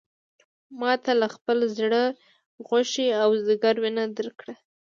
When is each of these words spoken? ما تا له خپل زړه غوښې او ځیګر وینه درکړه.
ما 0.79 0.91
تا 1.03 1.11
له 1.21 1.27
خپل 1.35 1.57
زړه 1.77 2.03
غوښې 2.67 3.07
او 3.21 3.29
ځیګر 3.45 3.75
وینه 3.83 4.03
درکړه. 4.17 4.55